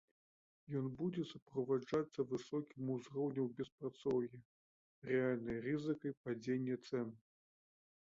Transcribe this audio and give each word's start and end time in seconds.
Ён 0.77 0.87
будзе 1.01 1.25
суправаджацца 1.31 2.25
высокім 2.31 2.89
узроўнем 2.95 3.53
беспрацоўя, 3.61 4.43
рэальнай 5.13 5.65
рызыкай 5.71 6.21
падзення 6.27 6.85
цэн. 6.87 7.19